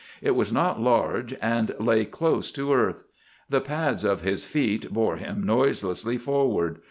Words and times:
It 0.19 0.31
was 0.35 0.51
not 0.51 0.81
large, 0.81 1.35
and 1.43 1.75
lay 1.79 2.05
close 2.05 2.49
to 2.53 2.73
earth. 2.73 3.03
The 3.49 3.61
pads 3.61 4.03
of 4.03 4.21
his 4.21 4.45
feet 4.45 4.91
bore 4.91 5.17
him 5.17 5.43
noiselessly 5.45 6.17
forward. 6.17 6.79